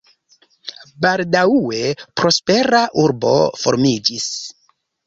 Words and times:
Baldaŭe 1.05 1.83
prospera 2.23 2.83
urbo 3.07 3.39
formiĝis. 3.67 4.33